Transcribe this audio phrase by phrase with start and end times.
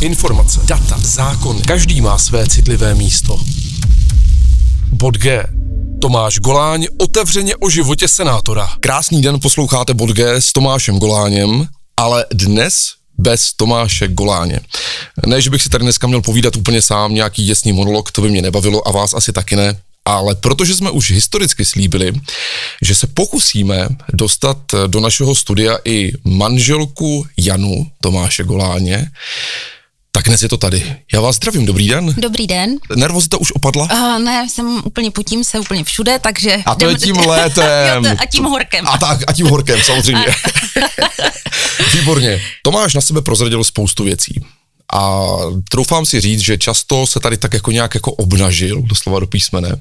[0.00, 1.62] Informace, data, zákon.
[1.62, 3.40] Každý má své citlivé místo.
[4.92, 5.44] Bod G.
[6.00, 8.68] Tomáš Goláň otevřeně o životě senátora.
[8.80, 14.60] Krásný den, posloucháte Bod G s Tomášem Goláněm, ale dnes bez Tomáše Goláně.
[15.26, 18.30] Ne, že bych si tady dneska měl povídat úplně sám nějaký děsný monolog, to by
[18.30, 22.12] mě nebavilo a vás asi taky ne, ale protože jsme už historicky slíbili,
[22.82, 29.10] že se pokusíme dostat do našeho studia i manželku Janu Tomáše Goláně,
[30.14, 30.96] tak dnes je to tady.
[31.12, 32.14] Já vás zdravím, dobrý den.
[32.16, 32.76] Dobrý den.
[32.96, 33.88] Nervozita už opadla?
[33.92, 36.56] Uh, ne, jsem úplně potím se úplně všude, takže...
[36.66, 38.04] A to je tím létem.
[38.04, 38.88] jo, a tím horkem.
[38.88, 40.26] A tak, a tím horkem, samozřejmě.
[41.94, 42.42] Výborně.
[42.62, 44.44] Tomáš na sebe prozradil spoustu věcí.
[44.92, 45.28] A
[45.70, 49.76] troufám si říct, že často se tady tak jako nějak jako obnažil, doslova do písmene,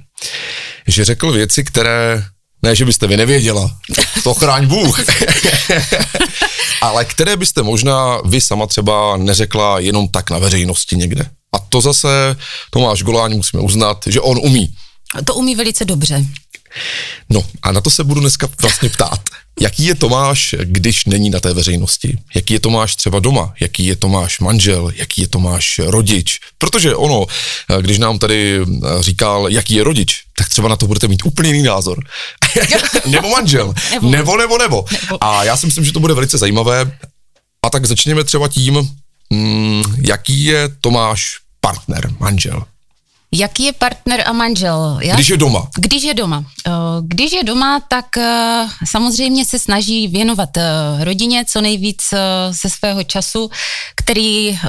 [0.87, 2.23] že řekl věci, které,
[2.63, 3.77] ne, že byste vy nevěděla,
[4.23, 4.99] to chráň Bůh,
[6.81, 11.25] ale které byste možná vy sama třeba neřekla jenom tak na veřejnosti někde.
[11.55, 12.35] A to zase
[12.69, 14.73] Tomáš Goláň musíme uznat, že on umí.
[15.25, 16.25] To umí velice dobře.
[17.29, 19.19] No a na to se budu dneska vlastně ptát.
[19.59, 22.17] Jaký je Tomáš, když není na té veřejnosti?
[22.35, 23.53] Jaký je Tomáš třeba doma?
[23.59, 24.91] Jaký je Tomáš manžel?
[24.95, 26.39] Jaký je Tomáš rodič?
[26.57, 27.25] Protože ono,
[27.81, 28.59] když nám tady
[28.99, 32.03] říkal, jaký je rodič, tak třeba na to budete mít úplně jiný názor.
[33.05, 33.73] nebo manžel.
[33.91, 34.09] Nebo.
[34.09, 34.85] nebo, nebo, nebo.
[35.21, 36.97] A já si myslím, že to bude velice zajímavé.
[37.65, 38.89] A tak začněme třeba tím,
[39.29, 42.63] mm, jaký je Tomáš partner, manžel.
[43.35, 44.99] Jaký je partner a manžel?
[45.01, 45.67] Já, když je doma.
[45.77, 46.43] Když je doma.
[46.67, 50.63] Eh, když je doma, tak eh, samozřejmě se snaží věnovat eh,
[51.03, 52.03] rodině co nejvíc
[52.49, 53.49] ze svého času,
[53.95, 54.59] který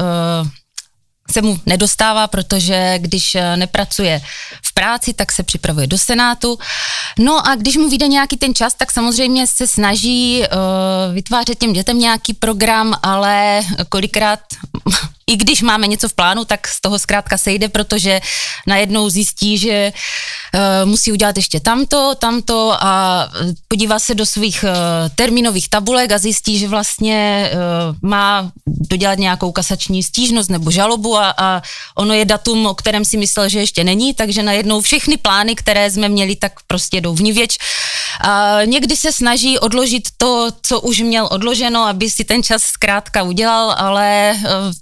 [1.31, 4.21] se mu nedostává, protože když nepracuje
[4.63, 6.59] v práci, tak se připravuje do Senátu.
[7.19, 11.73] No a když mu vyjde nějaký ten čas, tak samozřejmě se snaží uh, vytvářet těm
[11.73, 14.41] dětem nějaký program, ale kolikrát
[15.27, 18.21] i když máme něco v plánu, tak z toho zkrátka sejde, protože
[18.67, 23.29] najednou zjistí, že uh, musí udělat ještě tamto, tamto a
[23.69, 24.71] podívá se do svých uh,
[25.15, 31.35] termínových tabulek a zjistí, že vlastně uh, má dodělat nějakou kasační stížnost nebo žalobu a,
[31.39, 31.63] a
[31.97, 35.91] ono je datum, o kterém si myslel, že ještě není, takže najednou všechny plány, které
[35.91, 37.59] jsme měli, tak prostě jdou vnivěč.
[38.21, 43.23] A někdy se snaží odložit to, co už měl odloženo, aby si ten čas zkrátka
[43.23, 44.73] udělal, ale uh,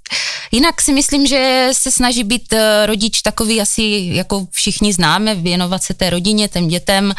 [0.52, 5.82] Jinak si myslím, že se snaží být eh, rodič takový asi, jako všichni známe, věnovat
[5.82, 7.14] se té rodině, těm dětem,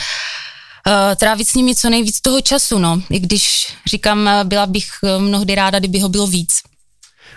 [0.87, 3.01] eh, trávit s nimi co nejvíc toho času, no.
[3.09, 6.72] I když říkám, byla bych eh, mnohdy ráda, kdyby ho bylo víc.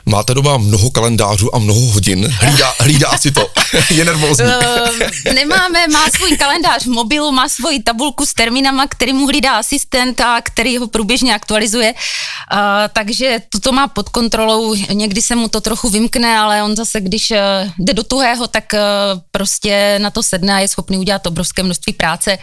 [0.09, 2.29] Máte doma mnoho kalendářů a mnoho hodin.
[2.41, 3.51] Hlídá, hlídá si to.
[3.91, 4.45] je nervózní.
[4.45, 9.59] Uh, nemáme, má svůj kalendář v mobilu, má svoji tabulku s termínama, který mu hlídá
[9.59, 11.93] asistent a který ho průběžně aktualizuje.
[11.93, 12.59] Uh,
[12.93, 14.75] takže toto má pod kontrolou.
[14.75, 17.37] Někdy se mu to trochu vymkne, ale on zase, když uh,
[17.79, 21.93] jde do tuhého, tak uh, prostě na to sedne a je schopný udělat obrovské množství
[21.93, 22.39] práce,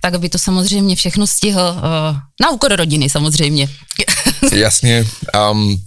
[0.00, 1.76] tak aby to samozřejmě všechno stihl.
[1.76, 3.68] Uh, na úkor rodiny samozřejmě.
[4.52, 5.06] Jasně.
[5.50, 5.78] Um,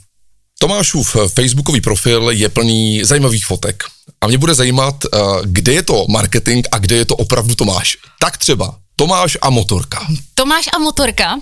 [0.60, 3.84] Tomášův eh, facebookový profil je plný zajímavých fotek.
[4.22, 7.98] A mě bude zajímat, eh, kde je to marketing a kde je to opravdu Tomáš.
[8.20, 10.08] Tak třeba Tomáš a motorka.
[10.34, 11.36] Tomáš a motorka.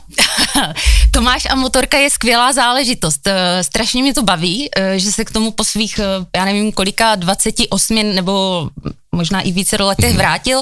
[1.12, 3.28] Tomáš a motorka je skvělá záležitost.
[3.28, 6.00] Eh, strašně mě to baví, že se k tomu po svých,
[6.36, 8.70] já nevím kolika, 28 nebo
[9.16, 10.18] možná i více letech mhm.
[10.18, 10.62] vrátil.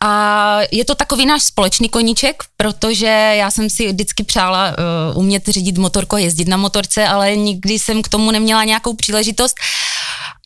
[0.00, 3.06] A je to takový náš společný koníček, protože
[3.38, 7.78] já jsem si vždycky přála uh, umět řídit motorku a jezdit na motorce, ale nikdy
[7.78, 9.56] jsem k tomu neměla nějakou příležitost.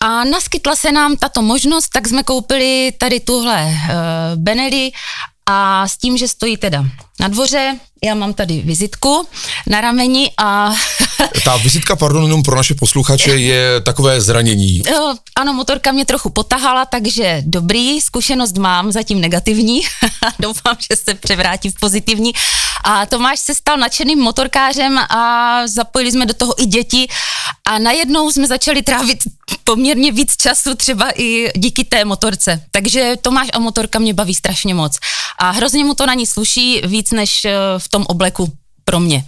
[0.03, 3.73] A naskytla se nám tato možnost, tak jsme koupili tady tuhle uh,
[4.35, 4.93] Benelli
[5.47, 6.85] a s tím, že stojí teda
[7.21, 9.27] na dvoře, já mám tady vizitku
[9.67, 10.75] na rameni a...
[11.45, 14.83] Ta vizitka, pardon, jenom pro naše posluchače, je takové zranění.
[15.37, 19.81] Ano, motorka mě trochu potahala, takže dobrý, zkušenost mám, zatím negativní.
[20.39, 22.33] Doufám, že se převrátí v pozitivní.
[22.85, 27.09] A Tomáš se stal nadšeným motorkářem a zapojili jsme do toho i děti
[27.69, 29.19] a najednou jsme začali trávit
[29.65, 32.63] poměrně víc času třeba i díky té motorce.
[32.71, 34.99] Takže Tomáš a motorka mě baví strašně moc.
[35.39, 38.53] A hrozně mu to na ní sluší víc než eh, v tom obleku
[38.85, 39.25] pro mě.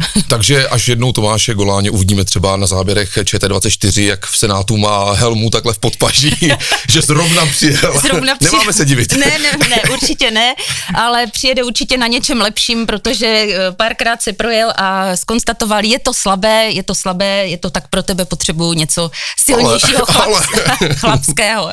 [0.28, 5.50] Takže až jednou Tomáše Goláně uvidíme třeba na záběrech ČT24, jak v Senátu má helmu
[5.50, 6.52] takhle v podpaží,
[6.88, 8.00] že zrovna přijel.
[8.00, 8.52] Zrovna přijel.
[8.52, 9.12] Nemáme se divit.
[9.12, 10.54] Ne, ne, ne, určitě ne,
[10.94, 16.14] ale přijede určitě na něčem lepším, protože eh, párkrát se projel a skonstatoval, je to
[16.14, 19.10] slabé, je to slabé, je to tak pro tebe potřebuju něco
[19.44, 20.40] silnějšího ale,
[20.80, 20.94] ale.
[20.94, 21.72] chlapského,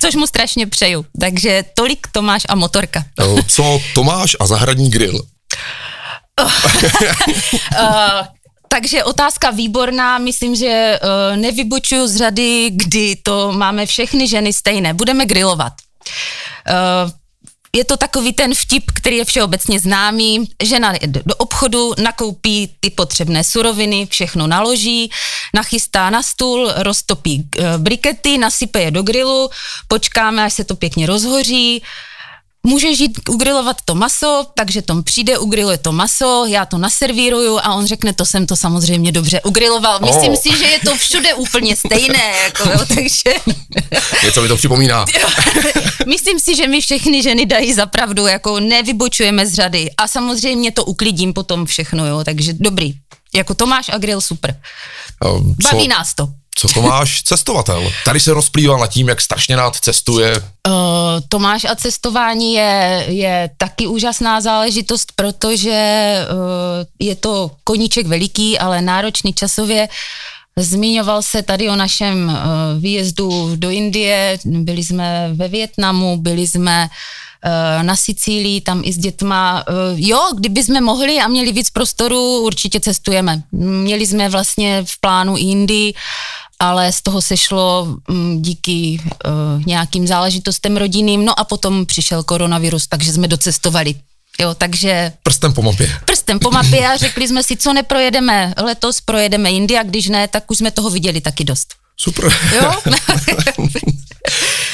[0.00, 1.06] což mu strašně přeju.
[1.20, 3.04] Takže tolik Tomáš a motorka.
[3.46, 5.22] Co Tomáš a zahradní grill?
[6.40, 6.50] Uh,
[8.68, 14.94] takže otázka výborná, myslím, že uh, z řady, kdy to máme všechny ženy stejné.
[14.94, 15.72] Budeme grilovat.
[16.68, 17.10] Uh,
[17.76, 20.48] je to takový ten vtip, který je všeobecně známý.
[20.62, 25.10] Žena jde do obchodu, nakoupí ty potřebné suroviny, všechno naloží,
[25.54, 29.50] nachystá na stůl, roztopí brikety, nasype je do grilu,
[29.88, 31.82] počkáme, až se to pěkně rozhoří,
[32.68, 37.74] můžeš jít ugrilovat to maso, takže Tom přijde, ugriluje to maso, já to naservíruju a
[37.74, 40.00] on řekne, to jsem to samozřejmě dobře ugriloval.
[40.00, 40.38] Myslím oh.
[40.38, 43.54] si, že je to všude úplně stejné, jako, jo, takže...
[44.24, 45.04] Něco mi to připomíná.
[46.06, 50.84] Myslím si, že my všechny ženy dají zapravdu, jako nevybočujeme z řady a samozřejmě to
[50.84, 52.92] uklidím potom všechno, jo, takže dobrý.
[53.34, 54.60] Jako Tomáš a grill super.
[55.24, 56.28] Um, Baví nás to.
[56.58, 57.92] Co Tomáš cestovatel?
[58.04, 60.36] Tady se rozplýval nad tím, jak strašně rád cestuje.
[60.36, 60.42] Uh,
[61.28, 66.38] Tomáš a cestování je, je taky úžasná záležitost, protože uh,
[66.98, 69.88] je to koníček veliký, ale náročný časově.
[70.56, 76.88] Zmiňoval se tady o našem uh, výjezdu do Indie, byli jsme ve Větnamu, byli jsme
[77.82, 79.64] na Sicílii, tam i s dětma.
[79.96, 83.42] Jo, kdyby jsme mohli a měli víc prostoru, určitě cestujeme.
[83.52, 85.94] Měli jsme vlastně v plánu Indii
[86.60, 92.86] ale z toho sešlo mm, díky uh, nějakým záležitostem rodinným, no a potom přišel koronavirus,
[92.86, 93.94] takže jsme docestovali.
[94.40, 95.12] Jo, takže...
[95.22, 95.92] Prstem po mapě.
[96.04, 100.50] Prstem po mapě a řekli jsme si, co neprojedeme letos, projedeme India, když ne, tak
[100.50, 101.74] už jsme toho viděli taky dost.
[101.96, 102.32] Super.
[102.54, 102.72] Jo?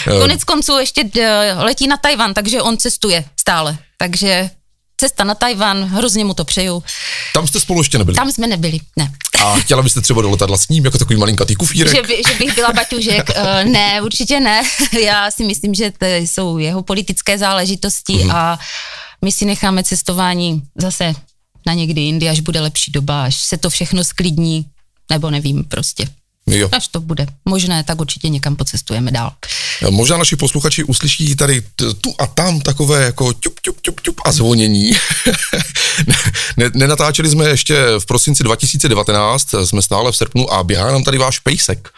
[0.04, 3.78] Konec konců ještě eh, letí na Tajvan, takže on cestuje stále.
[3.98, 4.50] Takže
[4.96, 6.82] cesta na Tajvan, hrozně mu to přeju.
[7.34, 8.14] Tam jste spolu ještě nebyli?
[8.14, 9.12] Tam jsme nebyli, ne.
[9.44, 11.96] A chtěla byste třeba do letadla s ním, jako takový malinkatý kufírek?
[11.96, 14.62] Že, by, že bych byla baťužek, uh, ne, určitě ne.
[15.04, 18.36] Já si myslím, že to jsou jeho politické záležitosti mm-hmm.
[18.36, 18.58] a
[19.24, 21.12] my si necháme cestování zase
[21.66, 24.66] na někdy jindy, až bude lepší doba, až se to všechno sklidní,
[25.10, 26.08] nebo nevím prostě.
[26.46, 26.68] Jo.
[26.72, 29.32] Až to bude možné, tak určitě někam pocestujeme dál.
[29.90, 31.62] Možná naši posluchači uslyší tady
[32.00, 34.92] tu a tam takové jako ťup, ťup, ťup, ťup a zvonění.
[36.74, 41.38] Nenatáčeli jsme ještě v prosinci 2019, jsme stále v srpnu a běhá nám tady váš
[41.38, 41.88] pejsek.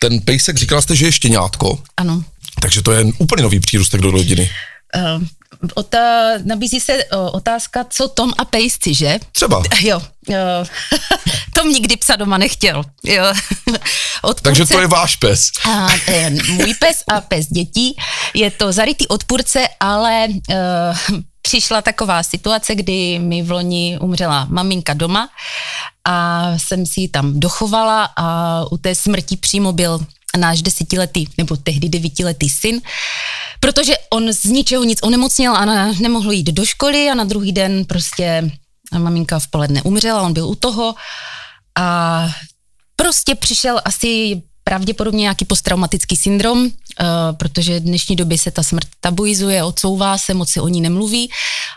[0.00, 1.78] Ten pejsek, říkala jste, že je štěňátko.
[1.96, 2.24] Ano.
[2.60, 4.50] Takže to je úplně nový přírůstek do rodiny.
[4.96, 5.22] Uh,
[5.74, 9.18] ota, nabízí se o, otázka, co Tom a pejsci, že?
[9.32, 9.62] Třeba.
[9.80, 10.02] Jo.
[10.28, 10.36] Uh,
[11.54, 12.84] Tom nikdy psa doma nechtěl.
[13.04, 13.24] Jo.
[14.22, 15.50] Odpůrce, Takže to je váš pes.
[15.70, 17.96] A, e, můj pes a pes dětí.
[18.34, 24.94] Je to zarytý odpůrce, ale uh, přišla taková situace, kdy mi v loni umřela maminka
[24.94, 25.28] doma
[26.04, 30.00] a jsem si ji tam dochovala a u té smrti přímo byl
[30.38, 32.80] náš desetiletý, nebo tehdy devítiletý syn,
[33.62, 35.64] protože on z ničeho nic onemocněl a
[36.00, 38.50] nemohl jít do školy a na druhý den prostě
[38.98, 40.94] maminka v poledne umřela, on byl u toho
[41.78, 42.28] a
[42.96, 46.68] prostě přišel asi pravděpodobně nějaký posttraumatický syndrom, uh,
[47.32, 51.30] protože v dnešní době se ta smrt tabuizuje, odsouvá se, moc se o ní nemluví.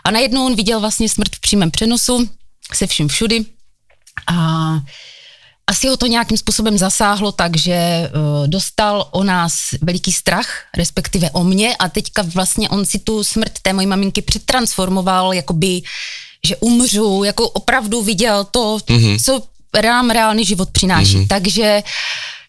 [0.04, 2.28] A najednou on viděl vlastně smrt v přímém přenosu,
[2.74, 3.44] se vším všudy.
[4.26, 4.36] A
[5.70, 11.44] asi ho to nějakým způsobem zasáhlo, takže uh, dostal o nás veliký strach, respektive o
[11.44, 15.82] mě a teďka vlastně on si tu smrt té mojí maminky přetransformoval, jakoby,
[16.46, 19.24] že umřu, jako opravdu viděl to, mm-hmm.
[19.24, 19.42] co
[19.80, 21.16] rám reálný život přináší.
[21.16, 21.26] Mm-hmm.
[21.26, 21.82] Takže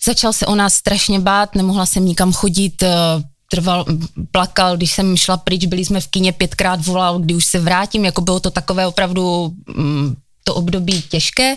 [0.06, 3.22] začal se o nás strašně bát, nemohla jsem nikam chodit, uh,
[3.52, 3.86] trval,
[4.32, 8.06] plakal, když jsem šla pryč, byli jsme v kině, pětkrát volal, kdy už se vrátím,
[8.06, 11.56] jako bylo to takové opravdu mm, to období těžké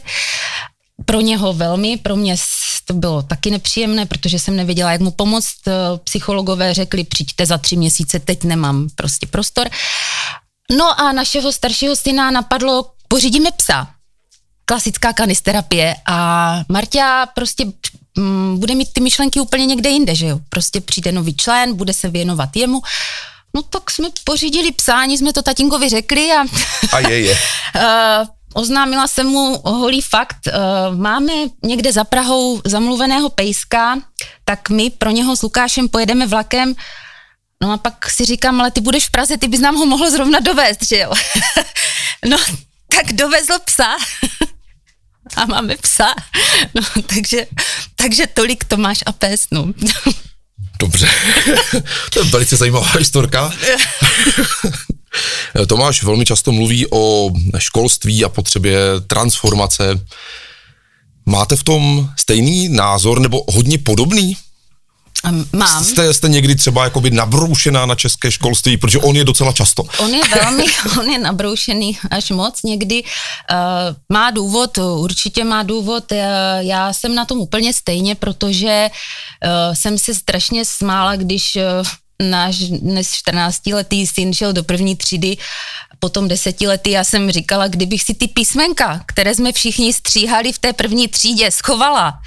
[1.04, 2.36] pro něho velmi, pro mě
[2.84, 5.68] to bylo taky nepříjemné, protože jsem nevěděla, jak mu pomoct.
[5.68, 5.72] Eh,
[6.04, 9.68] psychologové řekli, přijďte za tři měsíce, teď nemám prostě prostor.
[10.76, 13.88] No a našeho staršího syna napadlo, pořídíme psa.
[14.64, 17.64] Klasická kanisterapie a Marta prostě
[18.18, 20.40] mm, bude mít ty myšlenky úplně někde jinde, že jo?
[20.48, 22.82] Prostě přijde nový člen, bude se věnovat jemu.
[23.54, 26.44] No tak jsme pořídili psání, jsme to tatínkovi řekli a...
[26.92, 27.38] A je, je.
[28.50, 31.32] Eh, oznámila jsem mu holý fakt, uh, máme
[31.64, 33.98] někde za Prahou zamluveného pejska,
[34.44, 36.74] tak my pro něho s Lukášem pojedeme vlakem,
[37.62, 40.10] no a pak si říkám, ale ty budeš v Praze, ty bys nám ho mohl
[40.10, 41.12] zrovna dovést, že jo?
[42.28, 42.36] no,
[42.88, 43.96] tak dovezl psa
[45.36, 46.14] a máme psa,
[46.74, 47.46] no, takže,
[47.96, 49.66] takže tolik Tomáš a pes, no.
[50.80, 51.10] Dobře,
[52.12, 53.52] to je velice zajímavá historka.
[55.66, 60.00] Tomáš velmi často mluví o školství a potřebě transformace.
[61.26, 64.36] Máte v tom stejný názor nebo hodně podobný?
[65.52, 65.84] Mám.
[65.84, 69.82] Jste, jste někdy třeba jakoby nabroušená na české školství, protože on je docela často.
[69.98, 70.64] On je velmi,
[71.00, 73.02] on je nabroušený až moc někdy.
[73.02, 73.08] Uh,
[74.08, 76.12] má důvod, určitě má důvod.
[76.12, 81.86] Já, já jsem na tom úplně stejně, protože uh, jsem se strašně smála, když uh,
[82.20, 85.36] náš dnes 14-letý syn šel do první třídy
[86.00, 90.72] potom desetiletí já jsem říkala, kdybych si ty písmenka, které jsme všichni stříhali v té
[90.72, 92.20] první třídě, schovala,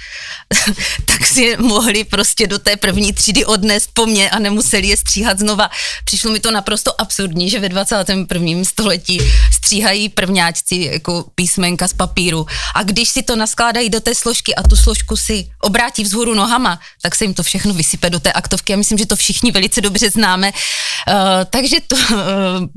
[1.06, 5.38] tak si mohli prostě do té první třídy odnést po mně a nemuseli je stříhat
[5.38, 5.70] znova.
[6.04, 8.64] Přišlo mi to naprosto absurdní, že ve 21.
[8.64, 9.20] století
[9.64, 14.62] stříhají prvňáčci jako písmenka z papíru a když si to naskládají do té složky a
[14.62, 18.72] tu složku si obrátí vzhůru nohama, tak se jim to všechno vysype do té aktovky.
[18.72, 20.52] Já myslím, že to všichni velice dobře známe.
[20.52, 21.14] Uh,
[21.50, 22.20] takže to, uh,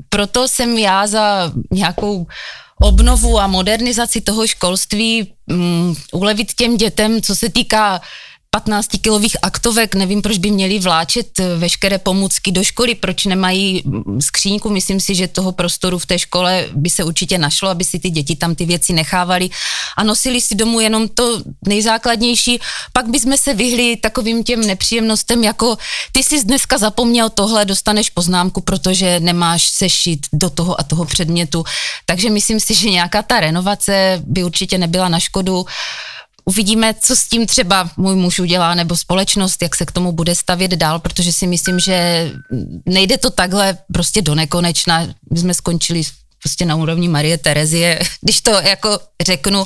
[0.08, 2.26] proto jsem já za nějakou
[2.80, 8.00] obnovu a modernizaci toho školství um, ulevit těm dětem, co se týká
[8.58, 14.20] 15-kilových aktovek, nevím, proč by měli vláčet eh, veškeré pomůcky do školy, proč nemají mm,
[14.20, 17.98] skříňku, myslím si, že toho prostoru v té škole by se určitě našlo, aby si
[17.98, 19.50] ty děti tam ty věci nechávali
[19.96, 22.60] a nosili si domů jenom to nejzákladnější,
[22.92, 25.76] pak bychom se vyhli takovým těm nepříjemnostem, jako
[26.12, 31.64] ty jsi dneska zapomněl tohle, dostaneš poznámku, protože nemáš sešit do toho a toho předmětu,
[32.06, 35.66] takže myslím si, že nějaká ta renovace by určitě nebyla na škodu.
[36.48, 40.34] Uvidíme, co s tím třeba můj muž udělá, nebo společnost, jak se k tomu bude
[40.34, 42.30] stavět dál, protože si myslím, že
[42.86, 45.06] nejde to takhle prostě do nekonečna.
[45.32, 46.02] My jsme skončili
[46.42, 49.64] prostě na úrovni Marie Terezie, když to jako řeknu.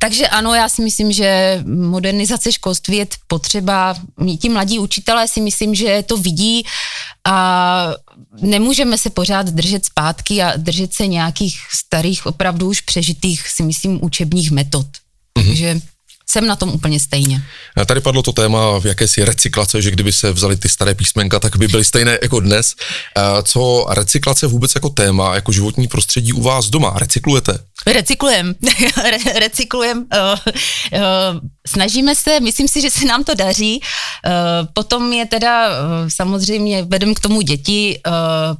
[0.00, 3.96] Takže ano, já si myslím, že modernizace školství je potřeba.
[4.40, 6.66] Ti mladí učitelé si myslím, že to vidí
[7.26, 7.94] a
[8.40, 14.04] nemůžeme se pořád držet zpátky a držet se nějakých starých, opravdu už přežitých, si myslím,
[14.04, 14.86] učebních metod.
[14.86, 15.46] Mm-hmm.
[15.46, 15.80] Takže
[16.26, 17.42] jsem na tom úplně stejně.
[17.86, 21.56] Tady padlo to téma v jakési recyklace, že kdyby se vzali ty staré písmenka, tak
[21.56, 22.74] by byly stejné jako dnes.
[23.42, 26.92] Co recyklace vůbec jako téma, jako životní prostředí u vás doma?
[26.96, 27.58] Recyklujete?
[27.86, 28.54] Recyklujem,
[29.02, 30.52] Re, recyklujem, uh,
[30.92, 31.00] uh,
[31.66, 34.32] snažíme se, myslím si, že se nám to daří, uh,
[34.72, 35.68] potom je teda
[36.08, 38.00] samozřejmě, vedem k tomu děti,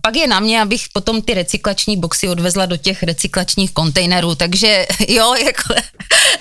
[0.00, 4.86] pak je na mě, abych potom ty recyklační boxy odvezla do těch recyklačních kontejnerů, takže
[5.08, 5.74] jo, jako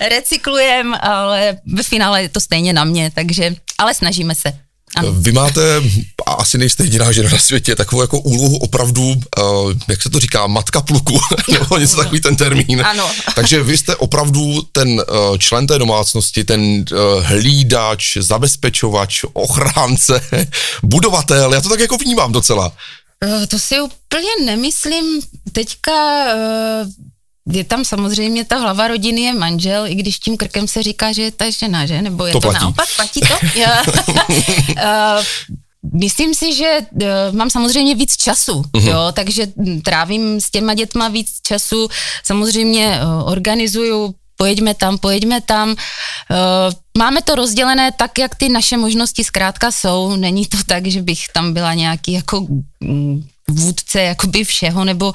[0.08, 4.63] recyklujem, ale ve finále je to stejně na mě, takže, ale snažíme se.
[4.96, 5.12] Ano.
[5.12, 5.82] Vy máte,
[6.26, 10.20] a asi nejste jediná žena na světě, takovou jako úlohu opravdu, uh, jak se to
[10.20, 11.20] říká, matka pluku,
[11.52, 12.82] nebo něco takový ten termín.
[12.84, 13.10] Ano.
[13.34, 20.20] Takže vy jste opravdu ten uh, člen té domácnosti, ten uh, hlídač, zabezpečovač, ochránce,
[20.82, 22.72] budovatel, já to tak jako vnímám docela.
[23.48, 25.20] To si úplně nemyslím.
[25.52, 26.24] Teďka
[27.52, 31.22] je tam samozřejmě ta hlava rodiny je manžel, i když tím krkem se říká, že
[31.22, 32.02] je ta žena, že?
[32.02, 32.64] Nebo je to, to platí.
[32.64, 32.88] naopak?
[32.96, 33.34] Platí to?
[33.56, 35.24] uh,
[35.92, 38.88] Myslím si, že uh, mám samozřejmě víc času, uh-huh.
[38.88, 39.46] jo, takže
[39.84, 41.88] trávím s těma dětma víc času,
[42.24, 45.70] samozřejmě uh, organizuju pojeďme tam, pojeďme tam.
[45.70, 45.76] Uh,
[46.98, 50.16] máme to rozdělené tak, jak ty naše možnosti zkrátka jsou.
[50.16, 52.46] Není to tak, že bych tam byla nějaký jako
[52.80, 55.14] mm, vůdce jakoby všeho, nebo uh,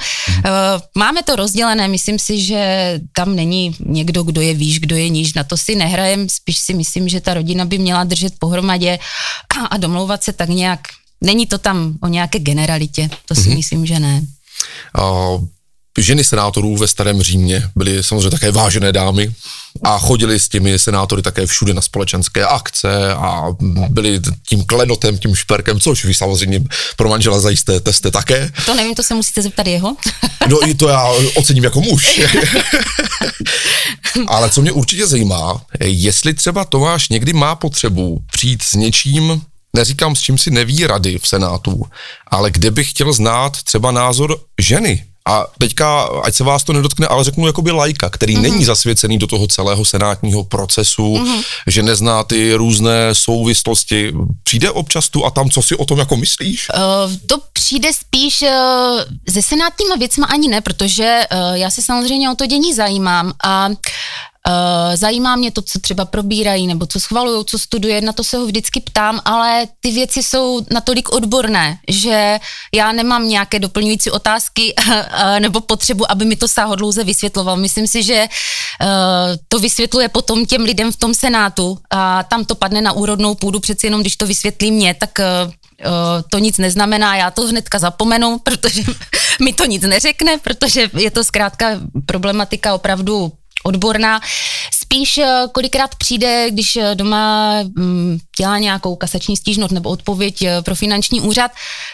[0.95, 5.33] máme to rozdělené, myslím si, že tam není někdo, kdo je výš, kdo je níž,
[5.33, 8.99] na to si nehrajem, spíš si myslím, že ta rodina by měla držet pohromadě
[9.57, 10.79] a, a domlouvat se tak nějak,
[11.21, 13.55] není to tam o nějaké generalitě, to si mm-hmm.
[13.55, 14.21] myslím, že ne.
[14.97, 15.45] Uh,
[15.97, 19.31] ženy senátorů ve starém Římě byly samozřejmě také vážené dámy
[19.83, 23.45] a chodili s těmi senátory také všude na společenské akce a
[23.89, 26.63] byli tím klenotem, tím šperkem, což vy samozřejmě
[26.97, 28.51] pro manžela zajisté testy také.
[28.65, 29.95] To nevím, to se musíte zeptat jeho.
[30.47, 32.21] no i to já ocením jako muž.
[34.27, 39.41] Ale co mě určitě zajímá, jestli třeba Tomáš někdy má potřebu přijít s něčím,
[39.75, 41.85] neříkám s čím si neví rady v Senátu,
[42.27, 47.07] ale kde bych chtěl znát třeba názor ženy a teďka, ať se vás to nedotkne,
[47.07, 48.41] ale řeknu jakoby lajka, který mm-hmm.
[48.41, 51.43] není zasvěcený do toho celého senátního procesu, mm-hmm.
[51.67, 54.13] že nezná ty různé souvislosti.
[54.43, 56.67] Přijde občas tu a tam, co si o tom jako myslíš?
[56.69, 58.49] Uh, to přijde spíš uh,
[59.33, 63.69] se senátníma věcma ani ne, protože uh, já se samozřejmě o to dění zajímám a
[63.69, 64.38] Uh,
[64.95, 68.45] zajímá mě to, co třeba probírají, nebo co schvalují, co studuje, na to se ho
[68.45, 72.39] vždycky ptám, ale ty věci jsou natolik odborné, že
[72.73, 74.93] já nemám nějaké doplňující otázky uh,
[75.39, 77.57] nebo potřebu, aby mi to sáhodlouze vysvětloval.
[77.57, 78.87] Myslím si, že uh,
[79.47, 83.59] to vysvětluje potom těm lidem v tom senátu a tam to padne na úrodnou půdu,
[83.59, 85.19] přeci jenom když to vysvětlí mě, tak
[86.31, 88.83] to nic neznamená, já to hnedka zapomenu, protože
[89.41, 91.65] mi to nic neřekne, protože je to zkrátka
[92.05, 93.31] problematika opravdu
[93.63, 94.21] odborná.
[94.73, 100.61] spíš eh, kolikrát přijde, když eh, doma mm, dělá nějakou kasační stížnost nebo odpověď eh,
[100.61, 101.51] pro finanční úřad,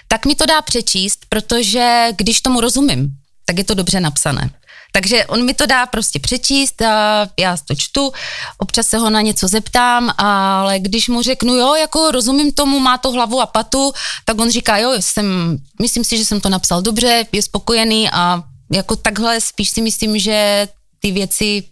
[0.08, 3.10] tak mi to dá přečíst, protože když tomu rozumím,
[3.46, 4.50] tak je to dobře napsané.
[4.92, 8.12] Takže on mi to dá prostě přečíst a já to čtu,
[8.58, 12.98] občas se ho na něco zeptám, ale když mu řeknu, jo, jako rozumím tomu, má
[12.98, 13.92] to hlavu a patu,
[14.26, 18.44] tak on říká, jo, jsem, myslím si, že jsem to napsal dobře, je spokojený a
[18.72, 20.68] jako takhle spíš si myslím, že
[21.06, 21.64] ty věci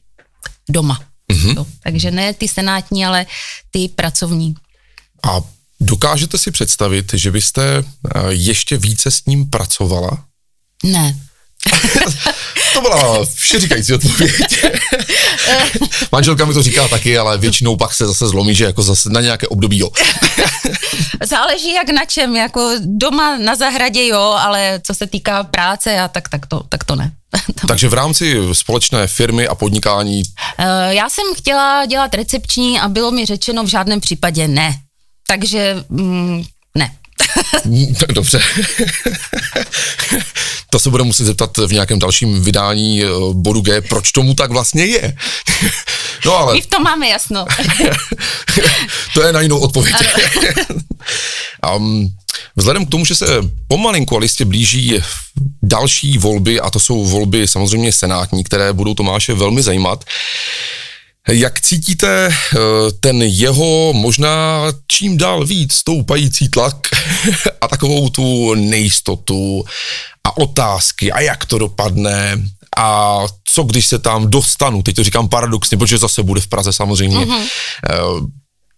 [0.69, 0.99] doma.
[1.31, 1.55] Mm-hmm.
[1.55, 3.25] Jo, takže ne ty senátní, ale
[3.71, 4.55] ty pracovní.
[5.23, 5.41] A
[5.79, 7.83] dokážete si představit, že byste eh,
[8.29, 10.25] ještě více s ním pracovala?
[10.83, 11.17] Ne.
[12.73, 14.65] to byla všeříkající odpověď.
[16.11, 19.21] Manželka mi to říká taky, ale většinou pak se zase zlomí, že jako zase na
[19.21, 19.89] nějaké období jo.
[21.23, 26.07] Záleží jak na čem, jako doma na zahradě jo, ale co se týká práce, a
[26.07, 27.11] tak, tak, to, tak to ne.
[27.67, 30.23] Takže v rámci společné firmy a podnikání?
[30.57, 34.75] Eh, já jsem chtěla dělat recepční a bylo mi řečeno v žádném případě ne.
[35.27, 36.43] Takže mm,
[36.77, 36.91] ne.
[38.13, 38.41] Dobře.
[40.69, 44.51] to se bude muset zeptat v nějakém dalším vydání eh, bodu G, proč tomu tak
[44.51, 45.15] vlastně je.
[46.25, 46.53] no ale...
[46.53, 47.45] My v tom máme jasno.
[49.13, 49.95] to je na jinou odpověď.
[51.75, 52.09] um,
[52.55, 53.27] vzhledem k tomu, že se
[53.67, 55.01] pomalinku a listě blíží
[55.63, 60.05] další volby, a to jsou volby samozřejmě senátní, které budou Tomáše velmi zajímat,
[61.29, 62.57] jak cítíte eh,
[62.99, 66.75] ten jeho možná čím dál víc stoupající tlak
[67.61, 69.63] a takovou tu nejistotu
[70.23, 72.41] a otázky a jak to dopadne
[72.77, 76.73] a co když se tam dostanu, teď to říkám paradoxně, protože zase bude v Praze
[76.73, 77.17] samozřejmě.
[77.17, 77.47] Mm-hmm.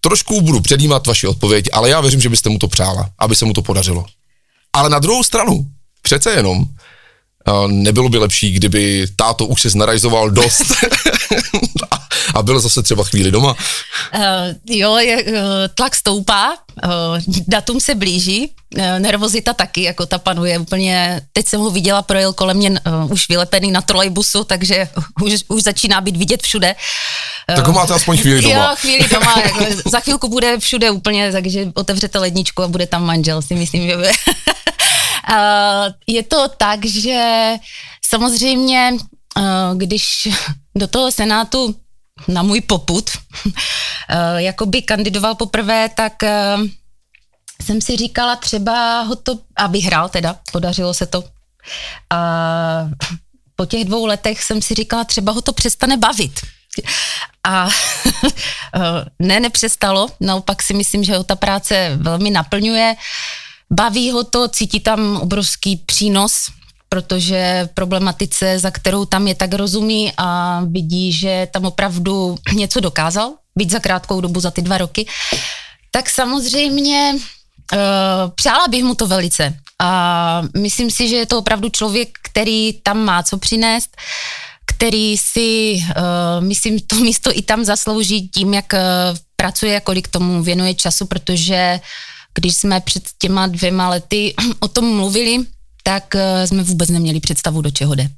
[0.01, 3.45] Trošku budu předjímat vaši odpověď, ale já věřím, že byste mu to přála, aby se
[3.45, 4.05] mu to podařilo.
[4.73, 5.65] Ale na druhou stranu,
[6.01, 6.65] přece jenom,
[7.67, 10.65] nebylo by lepší, kdyby táto už se znarajzoval dost
[12.35, 13.55] a byl zase třeba chvíli doma?
[14.15, 14.21] Uh,
[14.77, 15.33] jo, je, uh,
[15.75, 16.91] tlak stoupá, uh,
[17.47, 22.33] datum se blíží, uh, nervozita taky, jako ta panuje úplně, teď jsem ho viděla, projel
[22.33, 24.87] kolem mě uh, už vylepený na trolejbusu, takže
[25.21, 26.75] už, už začíná být vidět všude.
[27.49, 28.55] Uh, tak ho máte aspoň chvíli doma.
[28.55, 33.05] Jo, chvíli doma, jako, za chvilku bude všude úplně, takže otevřete ledničku a bude tam
[33.05, 34.11] manžel, si myslím, že bude.
[35.29, 37.53] Uh, je to tak, že
[38.01, 38.91] samozřejmě,
[39.37, 40.27] uh, když
[40.75, 41.75] do toho senátu
[42.27, 43.09] na můj poput,
[44.09, 46.57] eh, jakoby kandidoval poprvé, tak eh,
[47.61, 51.23] jsem si říkala třeba ho to, a vyhrál teda, podařilo se to.
[52.09, 52.89] A
[53.55, 56.39] po těch dvou letech jsem si říkala, třeba ho to přestane bavit.
[57.43, 57.67] A
[58.75, 62.95] eh, ne, nepřestalo, naopak si myslím, že ho ta práce velmi naplňuje.
[63.73, 66.33] Baví ho to, cítí tam obrovský přínos,
[66.89, 73.33] protože problematice, za kterou tam je, tak rozumí a vidí, že tam opravdu něco dokázal,
[73.55, 75.07] být za krátkou dobu, za ty dva roky,
[75.91, 77.79] tak samozřejmě uh,
[78.35, 79.53] přála bych mu to velice.
[79.81, 83.97] A myslím si, že je to opravdu člověk, který tam má co přinést,
[84.65, 88.79] který si, uh, myslím, to místo i tam zaslouží tím, jak uh,
[89.35, 91.79] pracuje, kolik tomu věnuje času, protože
[92.35, 95.45] když jsme před těma dvěma lety o tom mluvili,
[95.83, 98.09] tak eh, jsme vůbec neměli představu, do čeho jde.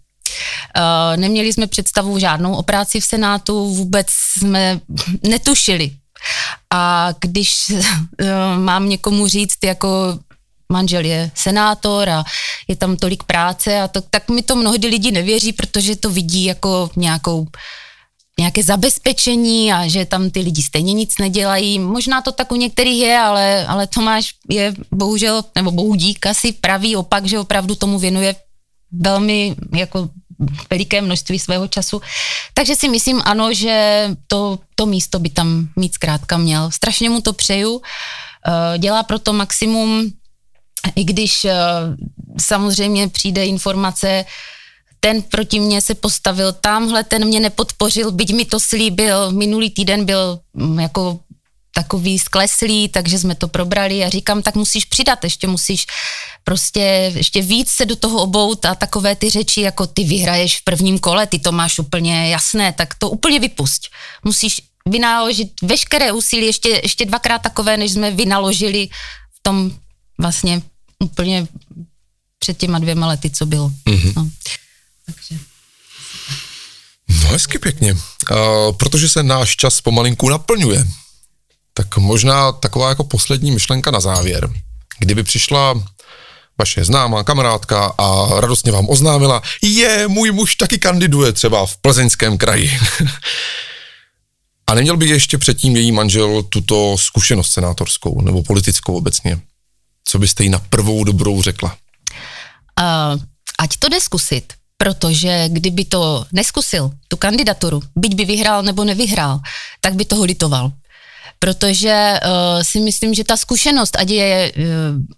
[0.78, 4.80] Uh, neměli jsme představu žádnou o práci v Senátu, vůbec jsme
[5.24, 5.92] netušili.
[6.74, 7.82] A když uh,
[8.58, 10.20] mám někomu říct, jako
[10.72, 12.24] manžel je senátor a
[12.68, 16.44] je tam tolik práce, a to, tak mi to mnohdy lidi nevěří, protože to vidí
[16.44, 17.48] jako nějakou
[18.40, 21.80] nějaké zabezpečení a že tam ty lidi stejně nic nedělají.
[21.80, 26.52] Možná to tak u některých je, ale, ale Tomáš je bohužel, nebo bohu dík asi
[26.52, 28.36] pravý opak, že opravdu tomu věnuje
[28.92, 30.10] velmi jako
[30.70, 32.02] veliké množství svého času.
[32.54, 36.72] Takže si myslím, ano, že to, to místo by tam mít zkrátka měl.
[36.72, 37.82] Strašně mu to přeju.
[38.48, 40.12] Eh, dělá proto maximum,
[40.96, 41.56] i když eh,
[42.40, 44.26] samozřejmě přijde informace,
[45.00, 50.06] ten proti mně se postavil tamhle, ten mě nepodpořil, byť mi to slíbil, minulý týden
[50.06, 51.20] byl mm, jako
[51.74, 55.86] takový skleslý, takže jsme to probrali a říkám, tak musíš přidat, ještě musíš
[56.44, 60.64] prostě ještě víc se do toho obout a takové ty řeči, jako ty vyhraješ v
[60.64, 63.94] prvním kole, ty to máš úplně jasné, tak to úplně vypusť.
[64.24, 68.90] Musíš vynaložit veškeré úsilí, ještě, ještě dvakrát takové, než jsme vynaložili
[69.38, 69.72] v tom
[70.18, 70.62] vlastně
[71.00, 71.48] úplně
[72.40, 73.70] před těma dvěma lety, co bylo.
[73.70, 74.14] Mm-hmm.
[74.16, 74.30] No.
[75.08, 75.36] Takže...
[77.10, 77.94] No hezky pěkně.
[77.94, 77.98] Uh,
[78.78, 80.88] protože se náš čas pomalinku naplňuje,
[81.74, 84.50] tak možná taková jako poslední myšlenka na závěr.
[85.00, 85.84] Kdyby přišla
[86.60, 92.38] vaše známá kamarádka a radostně vám oznámila, je, můj muž taky kandiduje třeba v plzeňském
[92.38, 92.80] kraji.
[94.70, 99.40] A neměl by ještě předtím její manžel tuto zkušenost senátorskou nebo politickou obecně?
[100.04, 101.78] Co byste jí na prvou dobrou řekla?
[102.80, 103.22] Uh,
[103.60, 109.40] ať to jde zkusit, protože kdyby to neskusil, tu kandidaturu, byť by vyhrál nebo nevyhrál,
[109.82, 110.72] tak by toho litoval
[111.40, 114.66] protože uh, si myslím, že ta zkušenost, ať, je, uh,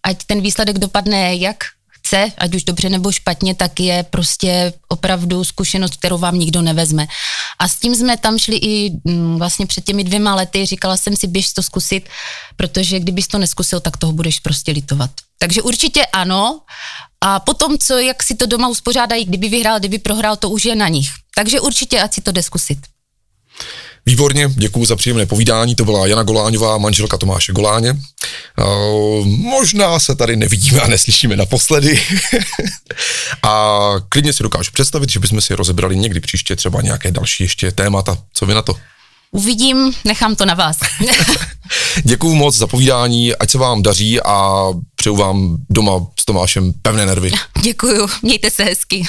[0.03, 5.43] ať ten výsledek dopadne jak chce, ať už dobře nebo špatně, tak je prostě opravdu
[5.43, 7.07] zkušenost, kterou vám nikdo nevezme.
[7.59, 11.15] A s tím jsme tam šli i mm, vlastně před těmi dvěma lety, říkala jsem
[11.15, 12.09] si, běž to zkusit,
[12.55, 15.11] protože kdybys to neskusil, tak toho budeš prostě litovat.
[15.39, 16.61] Takže určitě ano.
[17.21, 20.75] A potom, co, jak si to doma uspořádají, kdyby vyhrál, kdyby prohrál, to už je
[20.75, 21.09] na nich.
[21.35, 22.77] Takže určitě, ať si to jde zkusit.
[24.05, 27.91] Výborně, děkuji za příjemné povídání, to byla Jana Goláňová, manželka Tomáše Goláně.
[27.91, 32.01] Uh, možná se tady nevidíme a neslyšíme naposledy.
[33.43, 37.71] a klidně si dokážu představit, že bychom si rozebrali někdy příště třeba nějaké další ještě
[37.71, 38.17] témata.
[38.33, 38.75] Co vy na to?
[39.31, 40.77] Uvidím, nechám to na vás.
[42.03, 44.65] Děkuji moc za povídání, ať se vám daří a
[44.95, 47.31] přeju vám doma s Tomášem pevné nervy.
[47.61, 49.03] Děkuji, mějte se hezky.